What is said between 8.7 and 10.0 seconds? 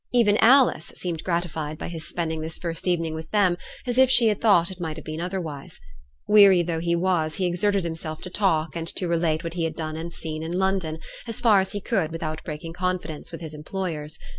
and to relate what he had done